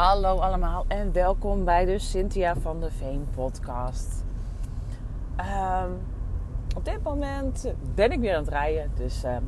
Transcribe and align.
Hallo 0.00 0.38
allemaal 0.38 0.84
en 0.88 1.12
welkom 1.12 1.64
bij 1.64 1.84
de 1.84 1.98
Cynthia 1.98 2.56
van 2.56 2.80
de 2.80 2.90
Veen 2.90 3.26
podcast. 3.34 4.24
Ehm, 5.36 5.90
op 6.76 6.84
dit 6.84 7.02
moment 7.02 7.72
ben 7.94 8.12
ik 8.12 8.20
weer 8.20 8.34
aan 8.34 8.42
het 8.42 8.52
rijden, 8.52 8.90
dus 8.96 9.22
ehm, 9.22 9.42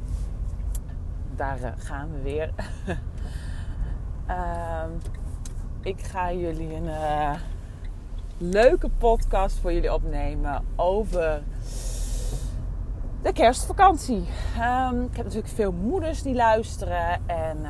daar 1.37 1.63
eh, 1.63 1.73
gaan 1.77 2.11
we 2.13 2.21
weer. 2.23 2.51
Ehm, 4.27 4.91
ik 5.83 6.01
ga 6.03 6.33
jullie 6.33 6.75
een 6.75 6.89
eh, 6.89 7.35
leuke 8.39 8.89
podcast 8.99 9.59
voor 9.59 9.73
jullie 9.73 9.95
opnemen 9.95 10.65
over 10.77 11.43
de 13.23 13.33
kerstvakantie. 13.33 14.23
ik 15.07 15.17
heb 15.17 15.25
natuurlijk 15.25 15.55
veel 15.55 15.73
moeders 15.73 16.23
die 16.23 16.35
luisteren 16.35 17.29
en 17.29 17.67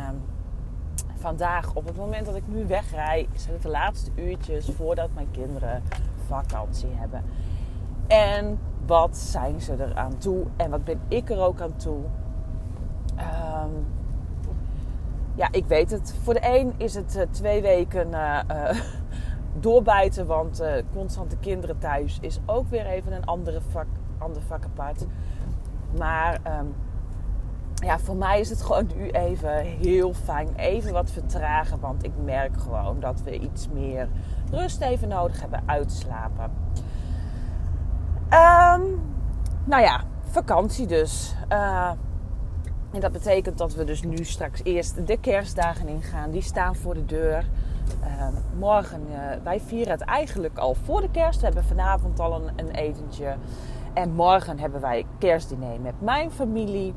vandaag, 1.23 1.75
op 1.75 1.87
het 1.87 1.97
moment 1.97 2.27
dat 2.27 2.37
ik 2.37 2.43
nu 2.47 2.67
wegrij, 2.67 3.29
zijn 3.35 3.53
het 3.53 3.62
de 3.62 3.69
laatste 3.69 4.11
uurtjes 4.15 4.71
voordat 4.71 5.09
mijn 5.15 5.31
kinderen 5.31 5.83
vakantie 6.27 6.89
hebben. 6.93 7.25
En 8.07 8.59
wat 8.87 9.17
zijn 9.17 9.61
ze 9.61 9.75
er 9.75 9.97
aan 9.97 10.19
toe? 10.19 10.47
En 10.57 10.71
wat 10.71 10.85
ben 10.85 11.01
ik 11.09 11.31
er 11.31 11.41
ook 11.41 11.61
aan 11.61 11.77
toe? 11.77 12.01
Ehm, 13.17 13.71
ja, 15.35 15.48
ik 15.51 15.67
weet 15.67 15.91
het. 15.91 16.15
Voor 16.23 16.35
de 16.35 16.59
een 16.59 16.75
is 16.77 16.95
het 16.95 17.17
uh, 17.17 17.23
twee 17.31 17.62
weken 17.62 18.09
uh, 18.09 18.41
uh, 18.51 18.81
doorbijten, 19.65 20.27
want 20.27 20.62
constante 20.93 21.37
kinderen 21.37 21.79
thuis 21.79 22.19
is 22.20 22.39
ook 22.47 22.69
weer 22.69 22.87
even 22.87 23.12
een 23.12 23.25
andere 23.25 23.61
vak, 23.61 23.87
ander 24.19 24.43
vak 24.43 24.65
apart. 24.65 25.07
Maar 25.97 26.41
um, 26.61 26.75
ja, 27.82 27.98
voor 27.98 28.16
mij 28.16 28.41
is 28.41 28.50
het 28.50 28.62
gewoon 28.62 28.91
nu 28.96 29.10
even 29.10 29.56
heel 29.64 30.12
fijn. 30.12 30.48
Even 30.56 30.92
wat 30.92 31.11
vertragen, 31.11 31.80
want 31.80 32.05
ik 32.05 32.12
merk 32.24 32.61
gewoon 32.61 33.00
dat 33.00 33.22
we 33.22 33.39
iets 33.39 33.69
meer 33.69 34.08
rust 34.50 34.80
even 34.80 35.08
nodig 35.08 35.41
hebben 35.41 35.62
uitslapen. 35.66 36.50
Um, 38.30 39.00
nou 39.64 39.83
ja, 39.83 40.00
vakantie 40.20 40.86
dus. 40.86 41.34
Uh, 41.52 41.91
en 42.92 43.00
dat 43.00 43.12
betekent 43.12 43.58
dat 43.58 43.74
we 43.74 43.84
dus 43.84 44.02
nu 44.02 44.24
straks 44.24 44.61
eerst 44.64 45.06
de 45.06 45.17
kerstdagen 45.17 45.89
ingaan. 45.89 46.30
Die 46.30 46.42
staan 46.42 46.77
voor 46.77 46.94
de 46.94 47.05
deur. 47.05 47.46
Uh, 48.02 48.28
morgen, 48.58 49.02
uh, 49.11 49.17
wij 49.42 49.61
vieren 49.61 49.92
het 49.92 50.00
eigenlijk 50.00 50.58
al 50.58 50.74
voor 50.74 51.00
de 51.00 51.11
kerst. 51.11 51.39
We 51.39 51.44
hebben 51.44 51.64
vanavond 51.64 52.20
al 52.20 52.34
een, 52.34 52.52
een 52.56 52.70
etentje. 52.70 53.36
En 53.94 54.12
morgen 54.12 54.58
hebben 54.58 54.80
wij 54.80 55.06
kerstdiner 55.19 55.80
met 55.80 56.00
mijn 56.00 56.30
familie. 56.30 56.94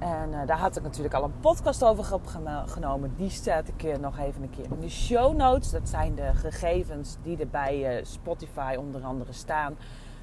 En 0.00 0.32
uh, 0.32 0.46
daar 0.46 0.58
had 0.58 0.76
ik 0.76 0.82
natuurlijk 0.82 1.14
al 1.14 1.24
een 1.24 1.40
podcast 1.40 1.84
over 1.84 2.14
opgenomen. 2.14 3.14
Die 3.16 3.30
staat 3.30 3.68
ik 3.68 4.00
nog 4.00 4.18
even 4.18 4.42
een 4.42 4.50
keer 4.50 4.64
in 4.64 4.80
de 4.80 4.88
show 4.88 5.36
notes. 5.36 5.70
Dat 5.70 5.88
zijn 5.88 6.14
de 6.14 6.34
gegevens 6.34 7.16
die 7.22 7.36
er 7.36 7.48
bij 7.48 7.98
uh, 7.98 8.04
Spotify 8.04 8.74
onder 8.78 9.02
andere 9.02 9.32
staan. 9.32 9.76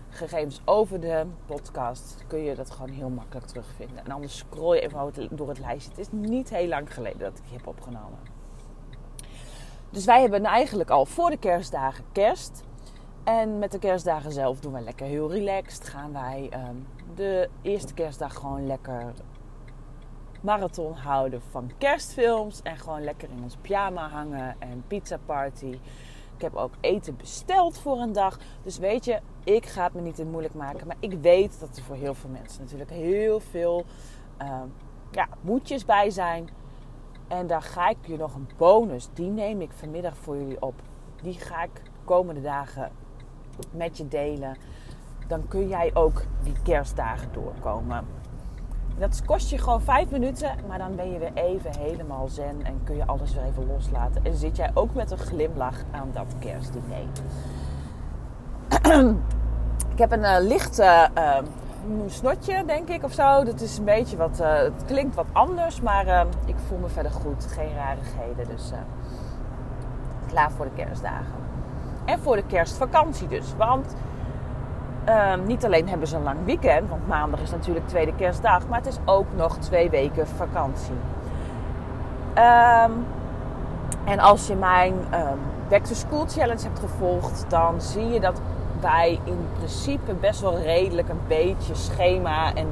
Gegevens 0.10 0.62
over 0.66 1.00
de 1.00 1.26
podcast 1.46 2.24
kun 2.28 2.40
je 2.40 2.56
dat 2.56 2.72
gewoon 2.72 2.90
heel 2.90 3.10
makkelijk 3.10 3.46
terugvinden. 3.46 4.06
En 4.06 4.12
anders 4.12 4.38
scroll 4.38 4.76
je 4.76 4.82
even 4.82 5.36
door 5.36 5.50
het 5.50 5.60
lijstje. 5.60 5.90
Het 5.90 6.00
is 6.00 6.08
niet 6.12 6.50
heel 6.50 6.68
lang 6.68 6.94
geleden 6.94 7.20
dat 7.20 7.38
ik 7.38 7.44
die 7.44 7.58
heb 7.58 7.68
opgenomen. 7.68 8.20
Dus 9.90 10.06
wij 10.06 10.22
hebben 10.22 10.44
eigenlijk 10.44 10.90
al 10.90 11.06
voor 11.06 11.30
de 11.30 11.38
kerstdagen 11.38 12.04
kerst. 12.12 12.64
En 13.24 13.60
met 13.60 13.72
de 13.72 13.80
kerstdagen 13.80 14.32
zelf 14.32 14.60
doen 14.60 14.72
wij 14.72 14.82
lekker 14.82 15.06
heel 15.06 15.32
relaxed. 15.32 15.90
Gaan 15.90 16.14
wij 16.14 16.50
um, 16.70 16.88
de 17.16 17.50
eerste 17.62 17.94
kerstdag 17.94 18.34
gewoon 18.34 18.68
lekker 18.68 19.14
marathon 20.42 20.94
houden 20.94 21.42
van 21.50 21.72
kerstfilms. 21.78 22.62
En 22.62 22.78
gewoon 22.78 23.04
lekker 23.04 23.30
in 23.30 23.44
ons 23.44 23.56
pyjama 23.62 24.10
hangen 24.10 24.56
en 24.60 24.84
pizza 24.88 25.18
party. 25.26 25.80
Ik 26.36 26.44
heb 26.44 26.56
ook 26.56 26.74
eten 26.80 27.16
besteld 27.16 27.78
voor 27.78 27.98
een 27.98 28.14
dag. 28.14 28.40
Dus 28.64 28.78
weet 28.78 29.06
je, 29.06 29.20
ik 29.44 29.66
ga 29.66 29.84
het 29.84 29.94
me 29.94 30.02
niet 30.02 30.20
in 30.20 30.30
moeilijk 30.30 30.54
maken. 30.54 30.88
Maar 30.88 30.96
ik 31.00 31.14
weet 31.22 31.60
dat 31.60 31.78
er 31.78 31.84
voor 31.84 31.96
heel 31.96 32.14
veel 32.14 32.30
mensen 32.30 32.62
natuurlijk 32.62 32.90
heel 32.90 33.40
veel 33.40 33.86
uh, 34.42 34.62
ja, 35.12 35.28
moedjes 35.42 35.86
bij 35.86 36.10
zijn. 36.10 36.50
En 37.28 37.48
daar 37.48 37.62
ga 37.62 37.90
ik 37.90 37.98
je 38.02 38.18
nog 38.18 38.36
een 38.36 38.50
bonus. 38.58 39.10
Die 39.14 39.30
neem 39.30 39.62
ik 39.62 39.72
vanmiddag 39.72 40.18
voor 40.18 40.38
jullie 40.38 40.62
op. 40.62 40.74
Die 41.22 41.34
ga 41.34 41.64
ik 41.64 41.76
de 41.76 41.90
komende 42.04 42.42
dagen 42.42 42.92
met 43.72 43.98
je 43.98 44.08
delen. 44.08 44.58
Dan 45.28 45.48
kun 45.48 45.68
jij 45.68 45.92
ook 45.94 46.24
die 46.44 46.62
kerstdagen 46.64 47.34
doorkomen. 47.34 48.06
Dat 49.00 49.22
kost 49.26 49.50
je 49.50 49.58
gewoon 49.58 49.82
vijf 49.82 50.10
minuten, 50.10 50.52
maar 50.68 50.78
dan 50.78 50.96
ben 50.96 51.12
je 51.12 51.20
weer 51.20 51.34
even 51.34 51.76
helemaal 51.80 52.28
zen 52.28 52.64
en 52.64 52.82
kun 52.84 52.96
je 52.96 53.06
alles 53.06 53.34
weer 53.34 53.44
even 53.44 53.68
loslaten. 53.68 54.26
En 54.26 54.34
zit 54.34 54.56
jij 54.56 54.72
ook 54.74 54.94
met 54.94 55.12
een 55.12 55.18
glimlach 55.18 55.84
aan 55.92 56.10
dat 56.14 56.36
kerstdiner. 56.40 57.08
ik 59.94 59.98
heb 59.98 60.12
een 60.12 60.20
uh, 60.20 60.38
licht 60.40 60.80
uh, 60.80 61.06
uh, 61.18 61.38
snotje, 62.08 62.66
denk 62.66 62.90
ik, 62.90 63.04
of 63.04 63.14
zo. 63.14 63.44
Dat 63.44 63.62
is 63.62 63.78
een 63.78 63.84
beetje 63.84 64.18
wat, 64.18 64.38
het 64.38 64.86
klinkt 64.86 65.16
wat 65.16 65.28
anders, 65.32 65.82
maar 65.82 66.28
ik 66.46 66.56
voel 66.68 66.78
me 66.78 66.88
verder 66.88 67.12
goed. 67.12 67.46
Geen 67.46 67.76
rarigheden, 67.76 68.56
dus 68.56 68.72
klaar 70.28 70.52
voor 70.52 70.66
de 70.66 70.84
kerstdagen. 70.84 71.46
En 72.06 72.20
voor 72.20 72.36
de 72.36 72.46
kerstvakantie 72.46 73.28
dus, 73.28 73.56
want 73.58 73.96
Ehm, 75.08 75.46
niet 75.46 75.66
alleen 75.66 75.90
hebben 75.90 76.08
ze 76.08 76.16
een 76.16 76.24
lang 76.24 76.46
weekend, 76.46 76.90
want 76.90 77.08
maandag 77.08 77.40
is 77.40 77.52
natuurlijk 77.52 77.88
tweede 77.88 78.16
kerstdag, 78.16 78.68
maar 78.68 78.78
het 78.78 78.88
is 78.88 78.98
ook 79.06 79.26
nog 79.36 79.58
twee 79.58 79.90
weken 79.90 80.28
vakantie. 80.28 80.96
Um, 82.36 83.06
en 84.06 84.20
als 84.20 84.48
je 84.48 84.56
mijn 84.56 84.94
um, 84.94 85.40
Back 85.70 85.84
to 85.84 85.94
School 85.94 86.26
Challenge 86.28 86.64
hebt 86.64 86.80
gevolgd, 86.80 87.46
dan 87.48 87.82
zie 87.82 88.08
je 88.08 88.20
dat 88.20 88.42
wij 88.82 89.20
in 89.24 89.48
principe 89.58 90.14
best 90.14 90.42
wel 90.42 90.60
redelijk 90.60 91.10
een 91.10 91.22
beetje 91.28 91.76
schema 91.76 92.54
en 92.54 92.68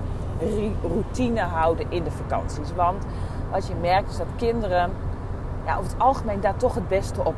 routine 0.81 1.41
houden 1.41 1.85
in 1.89 2.03
de 2.03 2.11
vakanties. 2.11 2.73
Want 2.75 3.05
wat 3.51 3.67
je 3.67 3.73
merkt 3.81 4.09
is 4.09 4.17
dat 4.17 4.27
kinderen 4.35 4.91
ja, 5.65 5.77
over 5.77 5.91
het 5.91 5.99
algemeen 5.99 6.41
daar 6.41 6.57
toch 6.57 6.75
het 6.75 6.87
beste 6.87 7.23
op 7.23 7.35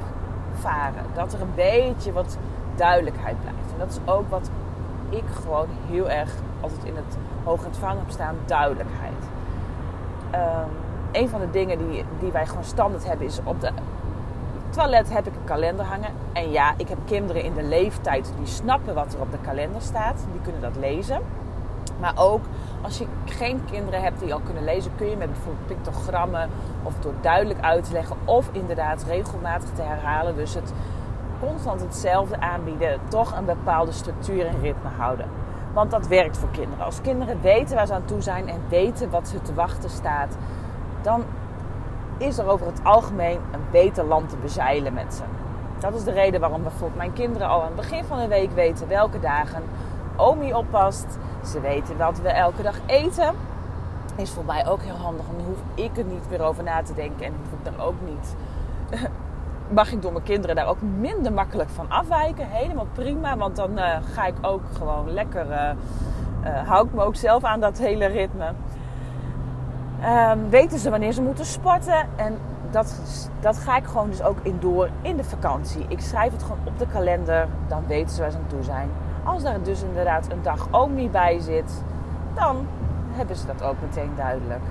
varen. 0.53 1.03
Dat 1.13 1.33
er 1.33 1.41
een 1.41 1.55
beetje 1.55 2.13
wat 2.13 2.37
duidelijkheid 2.75 3.41
blijft. 3.41 3.71
En 3.71 3.77
dat 3.77 3.89
is 3.89 4.13
ook 4.13 4.29
wat 4.29 4.49
ik 5.09 5.23
gewoon 5.43 5.67
heel 5.89 6.09
erg 6.09 6.33
altijd 6.61 6.83
in 6.83 6.95
het 6.95 7.17
hoog 7.43 7.65
ontvangen 7.65 7.97
heb 7.97 8.09
staan, 8.09 8.35
duidelijkheid. 8.45 9.23
Um, 10.35 10.71
een 11.11 11.29
van 11.29 11.39
de 11.39 11.49
dingen 11.49 11.77
die, 11.77 12.03
die 12.19 12.31
wij 12.31 12.47
gewoon 12.47 12.63
standaard 12.63 13.05
hebben 13.05 13.27
is 13.27 13.39
op 13.43 13.61
de 13.61 13.71
toilet 14.69 15.13
heb 15.13 15.27
ik 15.27 15.35
een 15.35 15.43
kalender 15.43 15.85
hangen. 15.85 16.09
En 16.33 16.51
ja, 16.51 16.73
ik 16.77 16.89
heb 16.89 16.97
kinderen 17.05 17.43
in 17.43 17.53
de 17.53 17.63
leeftijd 17.63 18.33
die 18.37 18.47
snappen 18.47 18.93
wat 18.93 19.13
er 19.13 19.19
op 19.19 19.31
de 19.31 19.37
kalender 19.41 19.81
staat. 19.81 20.25
Die 20.31 20.41
kunnen 20.41 20.61
dat 20.61 20.75
lezen. 20.75 21.21
Maar 21.99 22.13
ook 22.15 22.45
als 22.81 22.97
je 22.97 23.05
geen 23.25 23.61
kinderen 23.71 24.01
hebt 24.01 24.19
die 24.19 24.33
al 24.33 24.39
kunnen 24.39 24.63
lezen, 24.63 24.91
kun 24.95 25.09
je 25.09 25.15
met 25.15 25.31
bijvoorbeeld 25.31 25.67
pictogrammen 25.67 26.49
of 26.83 26.93
door 26.99 27.13
duidelijk 27.21 27.59
uit 27.61 27.83
te 27.83 27.91
leggen 27.91 28.15
of 28.25 28.49
inderdaad 28.51 29.03
regelmatig 29.03 29.69
te 29.69 29.81
herhalen. 29.81 30.35
Dus 30.35 30.53
het 30.53 30.73
constant 31.39 31.81
hetzelfde 31.81 32.39
aanbieden, 32.39 32.99
toch 33.07 33.37
een 33.37 33.45
bepaalde 33.45 33.91
structuur 33.91 34.45
en 34.45 34.61
ritme 34.61 34.89
houden. 34.97 35.25
Want 35.73 35.91
dat 35.91 36.07
werkt 36.07 36.37
voor 36.37 36.49
kinderen. 36.49 36.85
Als 36.85 37.01
kinderen 37.01 37.41
weten 37.41 37.75
waar 37.75 37.87
ze 37.87 37.93
aan 37.93 38.05
toe 38.05 38.21
zijn 38.21 38.49
en 38.49 38.61
weten 38.69 39.09
wat 39.09 39.27
ze 39.27 39.41
te 39.41 39.53
wachten 39.53 39.89
staat, 39.89 40.37
dan 41.01 41.23
is 42.17 42.37
er 42.37 42.47
over 42.47 42.65
het 42.65 42.79
algemeen 42.83 43.39
een 43.51 43.65
beter 43.71 44.03
land 44.03 44.29
te 44.29 44.37
bezeilen 44.37 44.93
met 44.93 45.13
ze. 45.13 45.23
Dat 45.79 45.95
is 45.95 46.03
de 46.03 46.11
reden 46.11 46.39
waarom 46.39 46.61
bijvoorbeeld 46.61 46.97
mijn 46.97 47.13
kinderen 47.13 47.47
al 47.47 47.61
aan 47.61 47.67
het 47.67 47.75
begin 47.75 48.03
van 48.03 48.19
de 48.19 48.27
week 48.27 48.51
weten 48.51 48.87
welke 48.87 49.19
dagen 49.19 49.63
Omi 50.15 50.53
oppast. 50.53 51.17
Ze 51.45 51.59
weten 51.59 51.97
wat 51.97 52.19
we 52.19 52.29
elke 52.29 52.61
dag 52.61 52.75
eten. 52.85 53.35
Is 54.15 54.31
voor 54.31 54.45
mij 54.45 54.67
ook 54.67 54.81
heel 54.81 54.95
handig, 54.95 55.25
dan 55.25 55.45
hoef 55.45 55.85
ik 55.85 55.97
er 55.97 56.03
niet 56.03 56.29
meer 56.29 56.41
over 56.41 56.63
na 56.63 56.81
te 56.83 56.93
denken 56.93 57.25
en 57.25 57.33
hoef 57.39 57.59
ik 57.59 57.73
er 57.73 57.83
ook 57.83 57.95
niet 58.05 58.35
mag 59.69 59.91
ik 59.91 60.01
door 60.01 60.11
mijn 60.11 60.23
kinderen 60.23 60.55
daar 60.55 60.67
ook 60.67 60.81
minder 60.99 61.33
makkelijk 61.33 61.69
van 61.69 61.89
afwijken. 61.89 62.47
Helemaal 62.47 62.87
prima, 62.93 63.37
want 63.37 63.55
dan 63.55 63.71
uh, 63.77 63.97
ga 64.13 64.25
ik 64.25 64.35
ook 64.41 64.61
gewoon 64.77 65.11
lekker, 65.11 65.45
uh, 65.51 66.67
hou 66.67 66.85
ik 66.87 66.93
me 66.93 67.01
ook 67.01 67.15
zelf 67.15 67.43
aan 67.43 67.59
dat 67.59 67.77
hele 67.77 68.05
ritme. 68.05 68.51
Um, 70.31 70.49
weten 70.49 70.79
ze 70.79 70.89
wanneer 70.89 71.11
ze 71.11 71.21
moeten 71.21 71.45
sporten 71.45 72.07
en 72.15 72.37
dat, 72.71 73.01
dat 73.39 73.57
ga 73.57 73.77
ik 73.77 73.85
gewoon 73.85 74.09
dus 74.09 74.21
ook 74.21 74.37
in 74.41 74.57
door 74.59 74.89
in 75.01 75.17
de 75.17 75.23
vakantie. 75.23 75.85
Ik 75.87 75.99
schrijf 75.99 76.31
het 76.31 76.43
gewoon 76.43 76.59
op 76.63 76.79
de 76.79 76.87
kalender, 76.87 77.47
dan 77.67 77.83
weten 77.87 78.15
ze 78.15 78.21
waar 78.21 78.31
ze 78.31 78.37
aan 78.37 78.47
toe 78.47 78.63
zijn. 78.63 78.89
Als 79.23 79.43
daar 79.43 79.61
dus 79.63 79.81
inderdaad 79.83 80.31
een 80.31 80.41
dag 80.41 80.67
ook 80.71 80.89
niet 80.89 81.11
bij 81.11 81.39
zit, 81.39 81.83
dan 82.33 82.67
hebben 83.11 83.35
ze 83.35 83.45
dat 83.45 83.63
ook 83.63 83.75
meteen 83.81 84.11
duidelijk. 84.15 84.63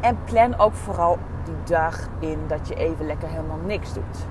En 0.00 0.18
plan 0.24 0.58
ook 0.58 0.72
vooral 0.72 1.18
dag 1.64 2.08
in 2.18 2.38
dat 2.46 2.68
je 2.68 2.74
even 2.74 3.06
lekker 3.06 3.28
helemaal 3.28 3.60
niks 3.64 3.92
doet. 3.92 4.26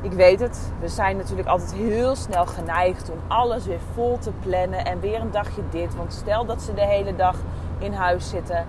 Ik 0.00 0.12
weet 0.12 0.40
het, 0.40 0.72
we 0.80 0.88
zijn 0.88 1.16
natuurlijk 1.16 1.48
altijd 1.48 1.72
heel 1.72 2.16
snel 2.16 2.46
geneigd 2.46 3.10
om 3.10 3.18
alles 3.26 3.66
weer 3.66 3.80
vol 3.94 4.18
te 4.18 4.30
plannen 4.40 4.84
en 4.84 5.00
weer 5.00 5.20
een 5.20 5.30
dagje 5.30 5.62
dit. 5.70 5.96
Want 5.96 6.12
stel 6.12 6.44
dat 6.44 6.62
ze 6.62 6.74
de 6.74 6.86
hele 6.86 7.16
dag 7.16 7.36
in 7.78 7.92
huis 7.92 8.28
zitten, 8.28 8.64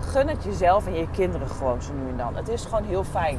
gun 0.00 0.28
het 0.28 0.44
jezelf 0.44 0.86
en 0.86 0.94
je 0.94 1.10
kinderen 1.10 1.48
gewoon 1.48 1.82
zo 1.82 1.92
nu 1.92 2.08
en 2.10 2.16
dan. 2.16 2.36
Het 2.36 2.48
is 2.48 2.64
gewoon 2.64 2.84
heel 2.84 3.04
fijn. 3.04 3.38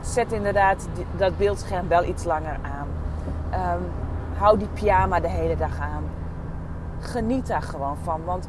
Zet 0.00 0.32
inderdaad 0.32 0.88
dat 1.16 1.36
beeldscherm 1.36 1.88
wel 1.88 2.04
iets 2.04 2.24
langer 2.24 2.58
aan. 2.62 2.88
Um, 3.76 3.82
hou 4.36 4.58
die 4.58 4.68
pyjama 4.68 5.20
de 5.20 5.28
hele 5.28 5.56
dag 5.56 5.78
aan. 5.80 6.04
Geniet 7.00 7.46
daar 7.46 7.62
gewoon 7.62 7.96
van. 8.02 8.24
Want 8.24 8.48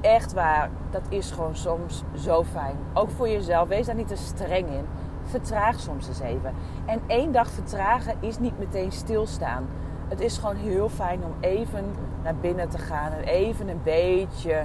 echt 0.00 0.32
waar, 0.32 0.70
dat 0.90 1.02
is 1.08 1.30
gewoon 1.30 1.56
soms 1.56 2.02
zo 2.16 2.44
fijn. 2.44 2.76
Ook 2.94 3.10
voor 3.10 3.28
jezelf. 3.28 3.68
Wees 3.68 3.86
daar 3.86 3.94
niet 3.94 4.08
te 4.08 4.16
streng 4.16 4.68
in. 4.68 4.84
Vertraag 5.22 5.80
soms 5.80 6.08
eens 6.08 6.20
even. 6.20 6.54
En 6.84 7.00
één 7.06 7.32
dag 7.32 7.50
vertragen 7.50 8.14
is 8.20 8.38
niet 8.38 8.58
meteen 8.58 8.92
stilstaan. 8.92 9.68
Het 10.08 10.20
is 10.20 10.38
gewoon 10.38 10.56
heel 10.56 10.88
fijn 10.88 11.24
om 11.24 11.32
even 11.40 11.84
naar 12.22 12.36
binnen 12.36 12.68
te 12.68 12.78
gaan 12.78 13.12
en 13.12 13.22
even 13.22 13.68
een 13.68 13.80
beetje 13.82 14.64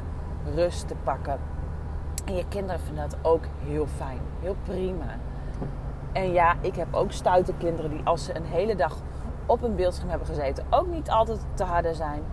rust 0.55 0.87
te 0.87 0.95
pakken. 1.03 1.37
En 2.25 2.35
je 2.35 2.45
kinderen 2.47 2.79
vinden 2.79 3.09
dat 3.09 3.17
ook 3.21 3.43
heel 3.65 3.87
fijn, 3.87 4.19
heel 4.39 4.55
prima. 4.63 5.17
En 6.11 6.31
ja, 6.31 6.55
ik 6.61 6.75
heb 6.75 6.87
ook 6.91 7.11
stoute 7.11 7.53
kinderen 7.57 7.89
die 7.89 8.01
als 8.03 8.23
ze 8.23 8.35
een 8.35 8.45
hele 8.45 8.75
dag 8.75 8.97
op 9.45 9.63
een 9.63 9.75
beeldscherm 9.75 10.09
hebben 10.09 10.27
gezeten, 10.27 10.65
ook 10.69 10.87
niet 10.87 11.09
altijd 11.09 11.39
te 11.53 11.63
harde 11.63 11.93
zijn. 11.93 12.23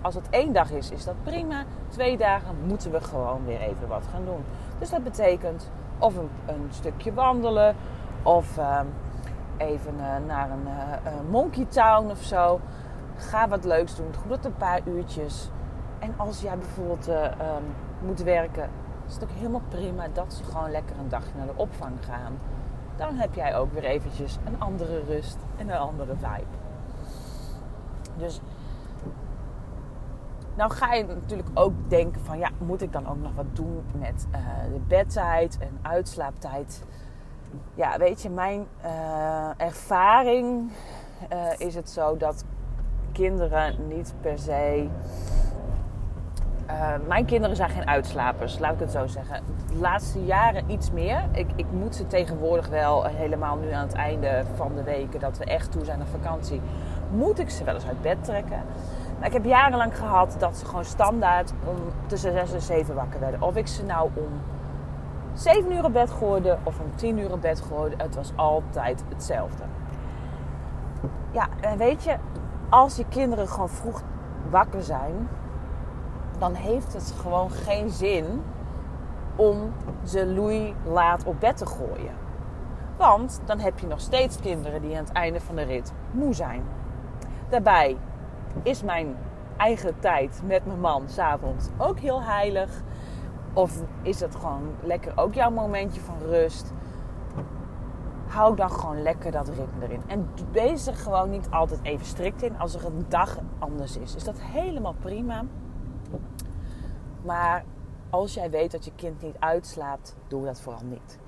Als 0.00 0.14
het 0.14 0.28
één 0.30 0.52
dag 0.52 0.70
is, 0.70 0.90
is 0.90 1.04
dat 1.04 1.14
prima. 1.22 1.64
Twee 1.88 2.16
dagen 2.16 2.56
moeten 2.66 2.90
we 2.90 3.00
gewoon 3.00 3.44
weer 3.44 3.60
even 3.60 3.88
wat 3.88 4.06
gaan 4.12 4.24
doen. 4.24 4.44
Dus 4.78 4.90
dat 4.90 5.04
betekent 5.04 5.70
of 5.98 6.16
een, 6.16 6.30
een 6.46 6.66
stukje 6.70 7.14
wandelen, 7.14 7.74
of 8.22 8.58
uh, 8.58 8.80
even 9.56 9.94
uh, 9.96 10.26
naar 10.26 10.50
een 10.50 10.66
uh, 10.66 11.30
Monkey 11.30 11.64
Town 11.64 12.10
of 12.10 12.22
zo. 12.22 12.60
Ga 13.16 13.48
wat 13.48 13.64
leuks 13.64 13.96
doen. 13.96 14.10
Doe 14.22 14.32
het 14.32 14.44
een 14.44 14.56
paar 14.56 14.80
uurtjes. 14.84 15.50
En 15.98 16.14
als 16.16 16.40
jij 16.40 16.58
bijvoorbeeld 16.58 17.08
um, 17.08 17.24
moet 18.00 18.22
werken, 18.22 18.70
is 19.06 19.14
het 19.14 19.22
ook 19.22 19.30
helemaal 19.30 19.62
prima 19.68 20.06
dat 20.12 20.34
ze 20.34 20.44
gewoon 20.44 20.70
lekker 20.70 20.96
een 20.98 21.08
dagje 21.08 21.32
naar 21.36 21.46
de 21.46 21.52
opvang 21.56 21.92
gaan. 22.00 22.38
Dan 22.96 23.14
heb 23.14 23.34
jij 23.34 23.56
ook 23.56 23.72
weer 23.72 23.84
eventjes 23.84 24.38
een 24.44 24.60
andere 24.60 25.02
rust 25.04 25.36
en 25.56 25.68
een 25.68 25.78
andere 25.78 26.14
vibe. 26.14 26.56
Dus 28.16 28.40
nou 30.58 30.70
ga 30.70 30.94
je 30.94 31.04
natuurlijk 31.06 31.48
ook 31.54 31.72
denken 31.88 32.20
van 32.24 32.38
ja, 32.38 32.50
moet 32.58 32.82
ik 32.82 32.92
dan 32.92 33.08
ook 33.08 33.18
nog 33.22 33.34
wat 33.34 33.46
doen 33.52 33.82
met 33.92 34.26
uh, 34.32 34.38
de 34.72 34.80
bedtijd 34.88 35.58
en 35.58 35.78
uitslaaptijd? 35.82 36.82
Ja, 37.74 37.98
weet 37.98 38.22
je, 38.22 38.30
mijn 38.30 38.66
uh, 38.84 39.48
ervaring 39.56 40.70
uh, 41.32 41.66
is 41.66 41.74
het 41.74 41.90
zo 41.90 42.16
dat 42.16 42.44
kinderen 43.12 43.88
niet 43.88 44.14
per 44.20 44.38
se. 44.38 44.88
mijn 47.06 47.24
kinderen 47.24 47.56
zijn 47.56 47.70
geen 47.70 47.88
uitslapers, 47.88 48.58
laat 48.58 48.72
ik 48.72 48.80
het 48.80 48.90
zo 48.90 49.06
zeggen. 49.06 49.42
De 49.68 49.76
laatste 49.76 50.24
jaren 50.24 50.70
iets 50.70 50.90
meer. 50.90 51.24
Ik, 51.32 51.46
ik 51.56 51.66
moet 51.70 51.94
ze 51.94 52.06
tegenwoordig 52.06 52.68
wel 52.68 53.04
helemaal 53.04 53.56
nu 53.56 53.70
aan 53.72 53.86
het 53.86 53.96
einde 53.96 54.44
van 54.54 54.74
de 54.74 54.82
weken 54.82 55.20
dat 55.20 55.38
we 55.38 55.44
echt 55.44 55.72
toe 55.72 55.84
zijn 55.84 55.98
naar 55.98 56.06
vakantie 56.06 56.60
moet 57.10 57.38
ik 57.38 57.50
ze 57.50 57.64
wel 57.64 57.74
eens 57.74 57.86
uit 57.86 58.02
bed 58.02 58.24
trekken. 58.24 58.62
Maar 59.18 59.26
ik 59.26 59.32
heb 59.32 59.44
jarenlang 59.44 59.96
gehad 59.96 60.36
dat 60.38 60.56
ze 60.56 60.66
gewoon 60.66 60.84
standaard 60.84 61.52
om 61.64 61.76
tussen 62.06 62.32
6 62.32 62.52
en 62.52 62.60
7 62.60 62.94
wakker 62.94 63.20
werden. 63.20 63.42
Of 63.42 63.56
ik 63.56 63.66
ze 63.66 63.84
nou 63.84 64.10
om 64.14 64.28
7 65.34 65.72
uur 65.72 65.84
op 65.84 65.92
bed 65.92 66.10
gooide 66.10 66.58
of 66.62 66.80
om 66.80 66.94
10 66.94 67.18
uur 67.18 67.32
op 67.32 67.40
bed 67.40 67.60
gooide. 67.60 68.02
Het 68.02 68.14
was 68.14 68.32
altijd 68.36 69.04
hetzelfde. 69.08 69.62
Ja, 71.30 71.48
en 71.60 71.78
weet 71.78 72.04
je, 72.04 72.16
als 72.68 72.96
je 72.96 73.04
kinderen 73.08 73.48
gewoon 73.48 73.68
vroeg 73.68 74.02
wakker 74.50 74.82
zijn, 74.82 75.28
dan 76.38 76.54
heeft 76.54 76.92
het 76.92 77.14
gewoon 77.20 77.50
geen 77.50 77.90
zin 77.90 78.42
om 79.36 79.72
ze 80.04 80.26
loei 80.26 80.74
laat 80.84 81.24
op 81.24 81.40
bed 81.40 81.56
te 81.56 81.66
gooien. 81.66 82.14
Want 82.96 83.40
dan 83.44 83.58
heb 83.58 83.78
je 83.78 83.86
nog 83.86 84.00
steeds 84.00 84.40
kinderen 84.40 84.82
die 84.82 84.96
aan 84.96 85.04
het 85.04 85.12
einde 85.12 85.40
van 85.40 85.54
de 85.54 85.62
rit 85.62 85.92
moe 86.10 86.34
zijn. 86.34 86.62
Daarbij 87.48 87.96
is 88.62 88.82
mijn 88.82 89.16
eigen 89.56 89.98
tijd 89.98 90.40
met 90.44 90.66
mijn 90.66 90.80
man 90.80 91.08
s'avonds 91.08 91.68
ook 91.76 91.98
heel 91.98 92.22
heilig. 92.22 92.82
Of 93.52 93.82
is 94.02 94.20
het 94.20 94.34
gewoon 94.34 94.74
lekker 94.82 95.12
ook 95.16 95.34
jouw 95.34 95.50
momentje 95.50 96.00
van 96.00 96.18
rust? 96.18 96.72
Hou 98.26 98.56
dan 98.56 98.70
gewoon 98.70 99.02
lekker 99.02 99.30
dat 99.30 99.48
ritme 99.48 99.82
erin. 99.82 100.02
En 100.06 100.28
wees 100.52 100.86
er 100.86 100.94
gewoon 100.94 101.30
niet 101.30 101.50
altijd 101.50 101.80
even 101.82 102.06
strikt 102.06 102.42
in. 102.42 102.58
Als 102.58 102.74
er 102.74 102.84
een 102.84 103.04
dag 103.08 103.38
anders 103.58 103.96
is, 103.96 104.14
is 104.14 104.24
dat 104.24 104.40
helemaal 104.40 104.94
prima. 105.00 105.44
Maar 107.24 107.64
als 108.10 108.34
jij 108.34 108.50
weet 108.50 108.70
dat 108.70 108.84
je 108.84 108.92
kind 108.96 109.22
niet 109.22 109.36
uitslaapt, 109.38 110.16
doe 110.28 110.44
dat 110.44 110.60
vooral 110.60 110.84
niet. 110.84 111.18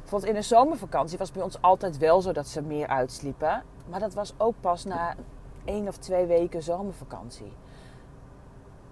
Bijvoorbeeld 0.00 0.32
in 0.32 0.40
de 0.40 0.46
zomervakantie 0.46 1.18
was 1.18 1.32
bij 1.32 1.42
ons 1.42 1.62
altijd 1.62 1.98
wel 1.98 2.20
zo 2.20 2.32
dat 2.32 2.46
ze 2.46 2.62
meer 2.62 2.86
uitsliepen. 2.86 3.62
Maar 3.88 4.00
dat 4.00 4.14
was 4.14 4.34
ook 4.36 4.54
pas 4.60 4.84
na 4.84 5.14
één 5.64 5.88
of 5.88 5.96
twee 5.96 6.26
weken 6.26 6.62
zomervakantie. 6.62 7.52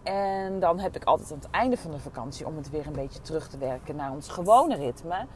En 0.03 0.61
dan 0.61 0.79
heb 0.79 0.97
ik 0.97 1.05
altijd 1.05 1.33
aan 1.33 1.39
het 1.39 1.51
einde 1.51 1.77
van 1.77 1.91
de 1.91 1.99
vakantie 1.99 2.47
om 2.47 2.57
het 2.57 2.71
weer 2.71 2.87
een 2.87 2.93
beetje 2.93 3.21
terug 3.21 3.49
te 3.49 3.59
werken 3.59 3.97
naar 3.97 4.13
ons 4.13 4.29
gewone 4.29 4.77
ritme. 4.77 5.27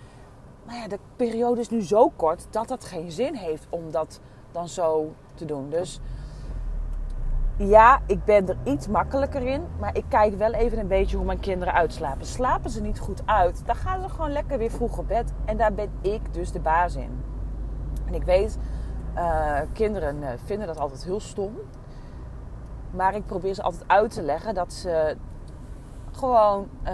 Maar 0.67 0.77
ja, 0.77 0.89
de 0.89 0.99
periode 1.17 1.61
is 1.61 1.69
nu 1.69 1.83
zo 1.83 2.09
kort 2.17 2.47
dat 2.51 2.69
het 2.69 2.85
geen 2.85 3.11
zin 3.11 3.35
heeft 3.35 3.67
om 3.69 3.91
dat 3.91 4.21
dan 4.53 4.69
zo 4.69 5.15
te 5.35 5.45
doen. 5.45 5.71
Dus 5.71 6.01
ja, 7.57 8.01
ik 8.07 8.25
ben 8.25 8.49
er 8.49 8.57
iets 8.65 8.89
makkelijker 8.89 9.43
in. 9.43 9.65
Maar 9.79 9.97
ik 9.97 10.05
kijk 10.09 10.35
wel 10.35 10.53
even 10.53 10.79
een 10.79 10.89
beetje 10.89 11.17
hoe 11.17 11.27
mijn 11.27 11.41
kinderen 11.41 11.75
uitslapen. 11.75 12.27
Slapen 12.27 12.71
ze 12.71 12.81
niet 12.81 12.99
goed 12.99 13.23
uit, 13.25 13.67
dan 13.67 13.77
gaan 13.77 14.03
ze 14.03 14.09
gewoon 14.09 14.33
lekker 14.33 14.59
weer 14.59 14.71
vroeg 14.71 14.99
op 14.99 15.09
bed. 15.09 15.33
En 15.45 15.57
daar 15.57 15.73
ben 15.73 15.91
ik 16.01 16.35
dus 16.35 16.53
de 16.53 16.61
baas 16.61 16.95
in. 16.95 17.23
En 18.07 18.15
ik 18.15 18.23
weet 18.23 18.59
uh, 19.17 19.61
kinderen 19.73 20.17
uh, 20.23 20.29
vinden 20.45 20.67
dat 20.67 20.79
altijd 20.79 21.05
heel 21.05 21.21
stom. 21.21 21.55
Maar 22.91 23.15
ik 23.15 23.27
probeer 23.27 23.55
ze 23.55 23.63
altijd 23.63 23.85
uit 23.87 24.11
te 24.11 24.23
leggen 24.23 24.55
dat 24.55 24.73
ze 24.73 25.17
gewoon 26.13 26.69
uh, 26.85 26.93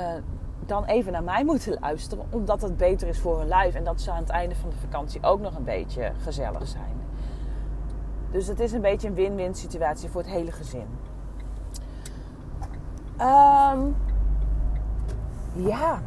dan 0.67 0.85
even 0.85 1.13
naar 1.13 1.23
mij 1.23 1.45
moeten 1.45 1.79
luisteren. 1.81 2.25
Omdat 2.31 2.63
het 2.63 2.77
beter 2.77 3.09
is 3.09 3.21
voor 3.21 3.39
hun 3.39 3.49
lijf. 3.49 3.75
En 3.75 3.85
dat 3.85 4.01
ze 4.01 4.11
aan 4.11 4.23
het 4.23 4.29
einde 4.29 4.55
van 4.55 4.71
de 4.71 4.77
vakantie 4.77 5.23
ook 5.23 5.41
nog 5.41 5.57
een 5.57 5.65
beetje 5.65 6.13
gezellig 6.23 6.67
zijn. 6.67 6.97
Dus 8.31 8.47
het 8.47 8.61
is 8.61 8.73
een 8.73 8.81
beetje 8.81 9.09
een 9.09 9.15
win-win 9.15 9.55
situatie 9.55 10.09
voor 10.09 10.21
het 10.21 10.31
hele 10.31 10.53
gezin. 10.53 10.87
Um, 13.21 13.97
ja. 15.53 16.01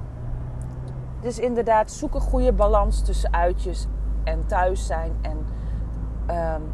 Dus 1.21 1.39
inderdaad, 1.39 1.91
zoek 1.91 2.15
een 2.15 2.21
goede 2.21 2.53
balans 2.53 3.01
tussen 3.01 3.33
uitjes 3.33 3.87
en 4.23 4.45
thuis 4.45 4.85
zijn. 4.85 5.17
En 5.21 5.45
um, 6.31 6.71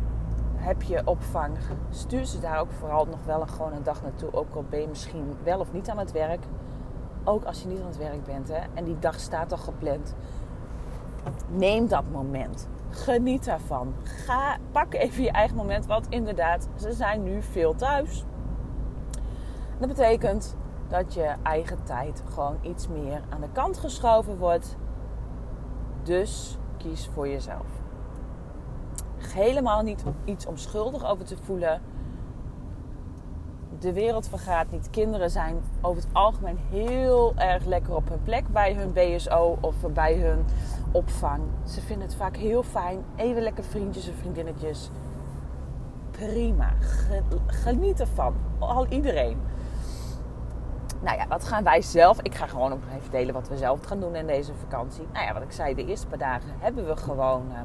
heb 0.56 0.82
je 0.82 1.02
opvang, 1.06 1.58
stuur 1.90 2.26
ze 2.26 2.40
daar 2.40 2.60
ook 2.60 2.72
vooral 2.72 3.06
nog 3.06 3.24
wel 3.26 3.42
een, 3.42 3.50
gewoon 3.50 3.74
een 3.74 3.84
dag 3.84 4.02
naartoe. 4.02 4.34
Ook 4.34 4.56
al 4.56 4.64
ben 4.70 4.82
je 4.82 4.88
misschien 4.88 5.38
wel 5.44 5.60
of 5.60 5.74
niet 5.74 5.90
aan 5.90 5.98
het 5.98 6.12
werk. 6.12 6.44
Ook 7.24 7.44
als 7.44 7.62
je 7.62 7.68
niet 7.68 7.80
aan 7.80 7.88
het 7.88 7.98
werk 7.98 8.24
bent 8.24 8.48
hè, 8.48 8.60
en 8.74 8.84
die 8.84 9.00
dag 9.00 9.20
staat 9.20 9.52
al 9.52 9.58
gepland. 9.58 10.16
Neem 11.48 11.88
dat 11.88 12.04
moment. 12.12 12.68
Geniet 12.90 13.46
daarvan. 13.46 13.94
Ga, 14.04 14.58
pak 14.72 14.94
even 14.94 15.24
je 15.24 15.32
eigen 15.32 15.56
moment. 15.58 15.86
Want 15.86 16.10
inderdaad, 16.10 16.68
ze 16.76 16.94
zijn 16.94 17.24
nu 17.24 17.42
veel 17.42 17.76
thuis. 17.76 18.26
Dat 19.78 19.88
betekent 19.88 20.56
dat 20.88 21.14
je 21.14 21.34
eigen 21.44 21.84
tijd 21.84 22.24
gewoon 22.34 22.58
iets 22.62 22.88
meer 22.88 23.22
aan 23.30 23.42
de 23.42 23.50
kant 23.52 23.78
geschoven 23.78 24.38
wordt. 24.38 24.76
Dus 26.04 26.58
kies 26.78 27.10
voor 27.14 27.28
jezelf 27.28 27.86
helemaal 29.38 29.82
niet 29.82 30.04
iets 30.26 30.46
om 30.46 30.58
schuldig 30.58 31.06
over 31.06 31.26
te 31.26 31.38
voelen. 31.38 31.82
De 33.80 33.94
wereld 33.94 34.30
vergaat 34.30 34.72
niet. 34.72 34.90
Kinderen 34.90 35.30
zijn 35.30 35.62
over 35.82 36.02
het 36.02 36.14
algemeen 36.14 36.58
heel 36.70 37.34
erg 37.36 37.66
lekker 37.66 37.96
op 37.96 38.10
hun 38.10 38.24
plek 38.24 38.48
bij 38.48 38.74
hun 38.74 38.94
BSO 38.94 39.58
of 39.62 39.76
bij 39.94 40.16
hun 40.16 40.46
opvang. 40.92 41.42
Ze 41.66 41.82
vinden 41.82 42.08
het 42.08 42.16
vaak 42.16 42.36
heel 42.36 42.64
fijn. 42.64 43.04
Even 43.16 43.42
lekker 43.42 43.64
vriendjes 43.64 44.08
en 44.08 44.16
vriendinnetjes. 44.16 44.90
Prima. 46.12 46.74
Geniet 47.46 48.00
ervan. 48.00 48.36
Al 48.60 48.88
iedereen. 48.88 49.38
Nou 51.02 51.18
ja, 51.18 51.28
wat 51.28 51.44
gaan 51.44 51.64
wij 51.64 51.82
zelf? 51.82 52.22
Ik 52.22 52.36
ga 52.36 52.48
gewoon 52.48 52.72
ook 52.72 52.82
even 52.98 53.12
delen 53.12 53.34
wat 53.34 53.48
we 53.48 53.58
zelf 53.58 53.86
gaan 53.86 54.00
doen 54.00 54.16
in 54.16 54.28
deze 54.28 54.54
vakantie. 54.54 55.08
Nou 55.14 55.26
ja, 55.26 55.34
wat 55.34 55.42
ik 55.42 55.52
zei, 55.52 55.76
de 55.76 55.86
eerste 55.86 56.08
paar 56.08 56.18
dagen 56.18 56.50
hebben 56.60 56.88
we 56.88 56.96
gewoon 56.96 57.46
uh, 57.52 57.58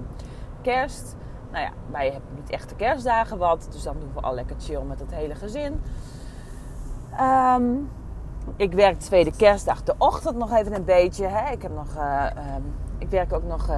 kerst 0.61 1.17
nou 1.53 1.65
ja, 1.65 1.71
wij 1.91 2.11
hebben 2.11 2.31
niet 2.35 2.51
echte 2.51 2.75
kerstdagen 2.75 3.39
wat. 3.39 3.69
Dus 3.71 3.83
dan 3.83 3.97
doen 4.01 4.11
we 4.15 4.21
al 4.21 4.35
lekker 4.35 4.57
chill 4.59 4.83
met 4.83 5.01
het 5.01 5.15
hele 5.15 5.35
gezin. 5.35 5.81
Ehm, 7.17 7.75
ik 8.57 8.73
werk 8.73 8.99
tweede 8.99 9.37
kerstdag 9.37 9.83
de 9.83 9.95
ochtend 9.99 10.37
nog 10.37 10.53
even 10.53 10.75
een 10.75 10.85
beetje. 10.85 11.27
Hè. 11.27 11.53
Ik, 11.53 11.63
heb 11.63 11.75
nog, 11.75 11.97
uh, 11.97 12.27
ik 12.99 13.09
werk 13.09 13.33
ook 13.33 13.45
nog 13.45 13.71
uh, 13.71 13.77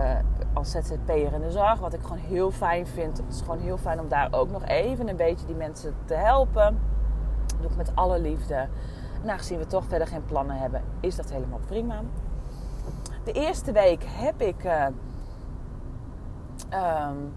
als 0.52 0.70
ZZP'er 0.70 1.32
in 1.32 1.40
de 1.40 1.50
zorg. 1.50 1.78
Wat 1.78 1.92
ik 1.92 2.00
gewoon 2.02 2.18
heel 2.18 2.50
fijn 2.50 2.86
vind. 2.86 3.16
Het 3.16 3.34
is 3.34 3.40
gewoon 3.40 3.58
heel 3.58 3.78
fijn 3.78 4.00
om 4.00 4.08
daar 4.08 4.28
ook 4.30 4.50
nog 4.50 4.64
even 4.64 5.08
een 5.08 5.16
beetje 5.16 5.46
die 5.46 5.54
mensen 5.54 5.94
te 6.04 6.14
helpen. 6.14 6.78
Doe 7.60 7.70
ik 7.70 7.76
met 7.76 7.92
alle 7.94 8.20
liefde. 8.20 8.68
Nou, 9.22 9.38
gezien 9.38 9.58
we 9.58 9.66
toch 9.66 9.84
verder 9.84 10.06
geen 10.06 10.24
plannen 10.24 10.56
hebben, 10.56 10.82
is 11.00 11.16
dat 11.16 11.30
helemaal 11.30 11.60
prima. 11.66 12.00
De 13.24 13.32
eerste 13.32 13.72
week 13.72 14.04
heb 14.06 14.40
ik 14.40 14.64
uh, 14.64 14.86
um, 17.08 17.32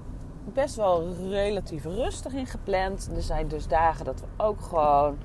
best 0.54 0.75
wel 0.75 1.08
relatief 1.30 1.84
rustig 1.84 2.34
in 2.34 2.46
gepland. 2.46 3.10
Er 3.16 3.22
zijn 3.22 3.48
dus 3.48 3.68
dagen 3.68 4.06
dat 4.06 4.20
we 4.20 4.44
ook 4.44 4.62
gewoon 4.62 5.18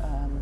um, 0.00 0.40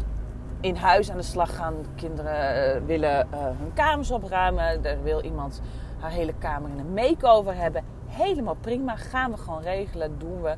in 0.60 0.76
huis 0.76 1.10
aan 1.10 1.16
de 1.16 1.22
slag 1.22 1.56
gaan. 1.56 1.74
kinderen 1.94 2.76
uh, 2.76 2.86
willen 2.86 3.28
uh, 3.34 3.40
hun 3.40 3.72
kamers 3.74 4.10
opruimen. 4.10 4.84
Er 4.84 5.02
wil 5.02 5.22
iemand 5.22 5.60
haar 5.98 6.10
hele 6.10 6.34
kamer 6.38 6.70
in 6.70 6.78
een 6.78 6.92
make-over 6.92 7.54
hebben. 7.56 7.84
Helemaal 8.06 8.56
prima. 8.60 8.96
Gaan 8.96 9.30
we 9.30 9.36
gewoon 9.36 9.62
regelen. 9.62 10.18
Doen 10.18 10.42
we. 10.42 10.56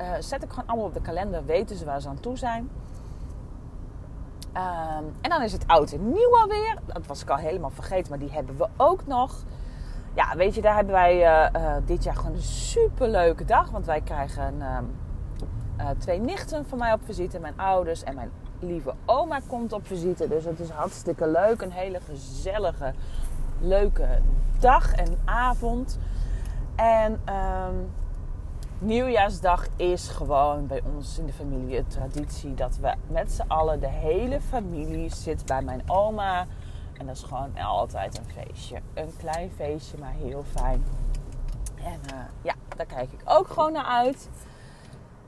Uh, 0.00 0.12
zet 0.18 0.42
ik 0.42 0.50
gewoon 0.50 0.68
allemaal 0.68 0.86
op 0.86 0.94
de 0.94 1.00
kalender. 1.00 1.44
Weten 1.44 1.76
ze 1.76 1.84
waar 1.84 2.00
ze 2.00 2.08
aan 2.08 2.20
toe 2.20 2.36
zijn. 2.36 2.70
Um, 4.56 5.14
en 5.20 5.30
dan 5.30 5.42
is 5.42 5.52
het 5.52 5.66
oud 5.66 5.92
en 5.92 6.08
nieuw 6.08 6.38
alweer. 6.38 6.78
Dat 6.86 7.06
was 7.06 7.22
ik 7.22 7.30
al 7.30 7.36
helemaal 7.36 7.70
vergeten, 7.70 8.10
maar 8.10 8.18
die 8.18 8.30
hebben 8.30 8.56
we 8.56 8.68
ook 8.76 9.06
nog. 9.06 9.44
Ja, 10.18 10.36
weet 10.36 10.54
je, 10.54 10.60
daar 10.60 10.74
hebben 10.74 10.92
wij 10.92 11.16
uh, 11.16 11.62
uh, 11.62 11.76
dit 11.84 12.04
jaar 12.04 12.14
gewoon 12.16 12.34
een 12.34 12.42
super 12.42 13.08
leuke 13.08 13.44
dag. 13.44 13.70
Want 13.70 13.86
wij 13.86 14.00
krijgen 14.00 14.54
uh, 14.58 15.88
twee 15.98 16.20
nichten 16.20 16.66
van 16.66 16.78
mij 16.78 16.92
op 16.92 17.00
visite. 17.04 17.38
Mijn 17.38 17.58
ouders 17.58 18.04
en 18.04 18.14
mijn 18.14 18.30
lieve 18.58 18.94
oma 19.04 19.40
komt 19.46 19.72
op 19.72 19.86
visite. 19.86 20.28
Dus 20.28 20.44
het 20.44 20.60
is 20.60 20.68
hartstikke 20.68 21.28
leuk. 21.28 21.62
Een 21.62 21.72
hele 21.72 22.00
gezellige, 22.00 22.92
leuke 23.60 24.08
dag 24.58 24.92
en 24.92 25.18
avond. 25.24 25.98
En 26.76 27.12
um, 27.12 27.90
nieuwjaarsdag 28.78 29.66
is 29.76 30.08
gewoon 30.08 30.66
bij 30.66 30.82
ons 30.94 31.18
in 31.18 31.26
de 31.26 31.32
familie 31.32 31.78
een 31.78 31.86
traditie 31.86 32.54
dat 32.54 32.76
we 32.80 32.94
met 33.06 33.32
z'n 33.32 33.44
allen, 33.48 33.80
de 33.80 33.88
hele 33.88 34.40
familie, 34.40 35.14
zit 35.14 35.46
bij 35.46 35.62
mijn 35.62 35.82
oma. 35.86 36.46
En 36.98 37.06
dat 37.06 37.16
is 37.16 37.22
gewoon 37.22 37.56
altijd 37.56 38.18
een 38.18 38.44
feestje. 38.44 38.80
Een 38.94 39.12
klein 39.16 39.50
feestje, 39.56 39.98
maar 39.98 40.12
heel 40.12 40.44
fijn. 40.56 40.84
En 41.84 42.00
uh, 42.14 42.20
ja, 42.42 42.54
daar 42.76 42.86
kijk 42.86 43.12
ik 43.12 43.20
ook 43.24 43.48
gewoon 43.48 43.72
naar 43.72 43.84
uit. 43.84 44.28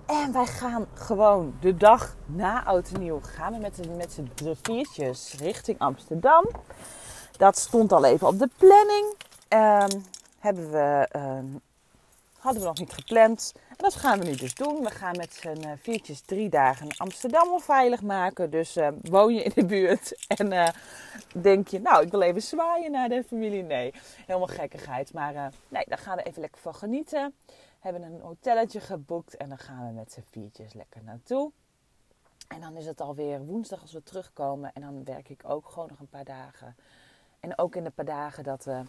En 0.06 0.32
wij 0.32 0.46
gaan 0.46 0.86
gewoon 0.94 1.54
de 1.60 1.76
dag 1.76 2.16
na 2.26 2.64
Oud 2.64 2.90
en 2.90 3.00
Nieuw 3.00 3.20
gaan 3.22 3.52
we 3.52 3.58
met, 3.58 3.74
de, 3.74 3.88
met 3.88 4.12
z'n 4.12 4.56
viertjes 4.62 5.34
richting 5.38 5.78
Amsterdam. 5.78 6.44
Dat 7.36 7.58
stond 7.58 7.92
al 7.92 8.04
even 8.04 8.26
op 8.26 8.38
de 8.38 8.48
planning. 8.56 9.14
Um, 9.48 10.04
hebben 10.38 10.70
we 10.70 11.08
uh, 11.16 11.60
Hadden 12.40 12.62
we 12.62 12.68
nog 12.68 12.78
niet 12.78 12.92
gepland. 12.92 13.52
Dat 13.80 13.94
gaan 13.94 14.18
we 14.18 14.24
nu 14.24 14.34
dus 14.34 14.54
doen. 14.54 14.84
We 14.84 14.90
gaan 14.90 15.16
met 15.16 15.34
z'n 15.34 15.66
uh, 15.66 15.72
viertjes 15.76 16.20
drie 16.20 16.48
dagen 16.48 16.88
Amsterdam 16.96 17.60
veilig 17.60 18.02
maken. 18.02 18.50
Dus 18.50 18.76
uh, 18.76 18.88
woon 19.02 19.34
je 19.34 19.42
in 19.42 19.52
de 19.54 19.64
buurt 19.64 20.24
en 20.38 20.52
uh, 20.52 20.68
denk 21.42 21.68
je, 21.68 21.80
nou, 21.80 22.04
ik 22.04 22.10
wil 22.10 22.20
even 22.22 22.42
zwaaien 22.42 22.90
naar 22.90 23.08
de 23.08 23.24
familie. 23.24 23.62
Nee, 23.62 23.92
helemaal 24.26 24.46
gekkigheid. 24.46 25.12
Maar 25.12 25.52
nee, 25.68 25.84
daar 25.86 25.98
gaan 25.98 26.16
we 26.16 26.22
even 26.22 26.40
lekker 26.40 26.60
van 26.60 26.74
genieten. 26.74 27.34
Hebben 27.78 28.02
een 28.02 28.20
hotelletje 28.20 28.80
geboekt 28.80 29.36
en 29.36 29.48
dan 29.48 29.58
gaan 29.58 29.86
we 29.86 29.92
met 29.92 30.12
z'n 30.12 30.24
viertjes 30.30 30.72
lekker 30.72 31.02
naartoe. 31.04 31.50
En 32.48 32.60
dan 32.60 32.76
is 32.76 32.86
het 32.86 33.00
alweer 33.00 33.44
woensdag 33.44 33.80
als 33.80 33.92
we 33.92 34.02
terugkomen. 34.02 34.70
En 34.72 34.80
dan 34.80 35.04
werk 35.04 35.28
ik 35.28 35.42
ook 35.46 35.68
gewoon 35.68 35.88
nog 35.88 36.00
een 36.00 36.08
paar 36.08 36.24
dagen. 36.24 36.76
En 37.40 37.58
ook 37.58 37.76
in 37.76 37.84
de 37.84 37.90
paar 37.90 38.04
dagen 38.04 38.44
dat 38.44 38.64
we 38.64 38.82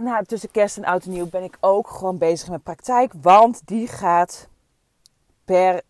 nou, 0.00 0.24
tussen 0.24 0.50
kerst 0.50 0.76
en 0.76 0.84
oud 0.84 1.04
en 1.04 1.10
nieuw 1.10 1.28
ben 1.28 1.42
ik 1.42 1.56
ook 1.60 1.88
gewoon 1.88 2.18
bezig 2.18 2.48
met 2.48 2.62
praktijk. 2.62 3.12
Want 3.20 3.66
die 3.66 3.86
gaat 3.86 4.48
per 5.44 5.82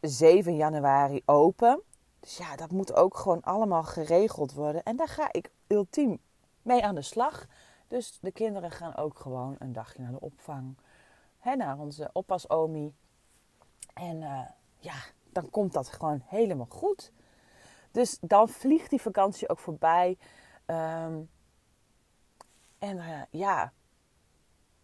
7 0.00 0.56
januari 0.56 1.22
open. 1.24 1.82
Dus 2.20 2.36
ja, 2.36 2.56
dat 2.56 2.70
moet 2.70 2.94
ook 2.94 3.16
gewoon 3.16 3.42
allemaal 3.42 3.82
geregeld 3.82 4.52
worden. 4.52 4.82
En 4.82 4.96
daar 4.96 5.08
ga 5.08 5.32
ik 5.32 5.50
ultiem 5.66 6.18
mee 6.62 6.84
aan 6.84 6.94
de 6.94 7.02
slag. 7.02 7.46
Dus 7.88 8.18
de 8.20 8.32
kinderen 8.32 8.70
gaan 8.70 8.96
ook 8.96 9.18
gewoon 9.18 9.56
een 9.58 9.72
dagje 9.72 10.02
naar 10.02 10.10
de 10.10 10.20
opvang. 10.20 10.76
Hè, 11.38 11.56
naar 11.56 11.78
onze 11.78 12.10
oppasomi. 12.12 12.94
En 13.94 14.16
uh, 14.16 14.40
ja, 14.78 14.94
dan 15.32 15.50
komt 15.50 15.72
dat 15.72 15.88
gewoon 15.88 16.22
helemaal 16.26 16.68
goed. 16.68 17.12
Dus 17.90 18.18
dan 18.20 18.48
vliegt 18.48 18.90
die 18.90 19.00
vakantie 19.00 19.48
ook 19.48 19.58
voorbij. 19.58 20.18
Um, 20.66 21.28
en 22.80 22.96
uh, 22.96 23.22
ja, 23.30 23.72